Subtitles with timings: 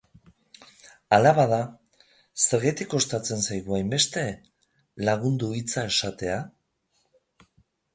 [1.17, 1.59] Hala bada,
[2.47, 4.27] zergatik kostatzen zaigu hainbeste
[5.07, 6.45] lagundu hitza esatea?